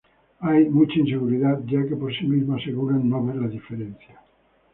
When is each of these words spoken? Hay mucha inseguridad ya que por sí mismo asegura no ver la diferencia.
Hay 0.39 0.67
mucha 0.67 0.95
inseguridad 0.97 1.59
ya 1.63 1.85
que 1.87 1.95
por 1.95 2.11
sí 2.11 2.25
mismo 2.25 2.55
asegura 2.57 2.95
no 2.95 3.23
ver 3.23 3.35
la 3.35 3.47
diferencia. 3.47 4.19